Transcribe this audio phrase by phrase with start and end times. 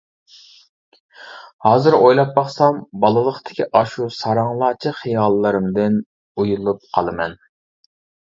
[1.65, 5.99] ھازىر ئويلاپ باقسام بالىلىقتىكى ئاشۇ ساراڭلارچە خىياللىرىمدىن
[6.45, 7.37] ئۇيىلىپ قالىمەن.